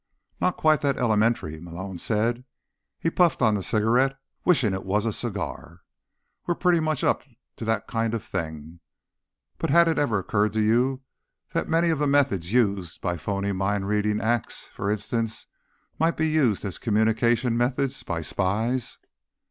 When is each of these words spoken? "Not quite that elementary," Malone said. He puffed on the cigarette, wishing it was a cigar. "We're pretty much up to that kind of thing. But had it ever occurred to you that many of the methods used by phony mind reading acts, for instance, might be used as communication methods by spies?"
"Not 0.39 0.57
quite 0.57 0.81
that 0.81 0.97
elementary," 0.97 1.59
Malone 1.59 1.99
said. 1.99 2.43
He 2.97 3.11
puffed 3.11 3.39
on 3.39 3.53
the 3.53 3.61
cigarette, 3.61 4.17
wishing 4.43 4.73
it 4.73 4.83
was 4.83 5.05
a 5.05 5.13
cigar. 5.13 5.81
"We're 6.47 6.55
pretty 6.55 6.79
much 6.79 7.03
up 7.03 7.21
to 7.57 7.65
that 7.65 7.85
kind 7.85 8.15
of 8.15 8.23
thing. 8.23 8.79
But 9.59 9.69
had 9.69 9.87
it 9.87 9.99
ever 9.99 10.17
occurred 10.17 10.53
to 10.53 10.59
you 10.61 11.03
that 11.53 11.69
many 11.69 11.91
of 11.91 11.99
the 11.99 12.07
methods 12.07 12.51
used 12.51 12.99
by 12.99 13.15
phony 13.15 13.51
mind 13.51 13.87
reading 13.87 14.19
acts, 14.19 14.63
for 14.73 14.89
instance, 14.89 15.45
might 15.99 16.17
be 16.17 16.27
used 16.29 16.65
as 16.65 16.79
communication 16.79 17.55
methods 17.55 18.01
by 18.01 18.23
spies?" 18.23 18.97